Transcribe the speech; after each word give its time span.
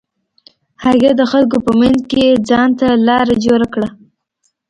هغې 0.83 1.11
د 1.19 1.21
خلکو 1.31 1.57
په 1.65 1.71
منځ 1.79 1.97
کښې 2.09 2.27
ځان 2.49 2.69
ته 2.79 2.87
لاره 3.07 3.35
جوړه 3.45 3.67
کړه. 3.73 3.89